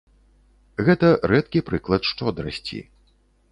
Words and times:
Гэта 0.87 1.11
рэдкі 1.33 1.63
прыклад 1.69 2.01
шчодрасці. 2.11 2.83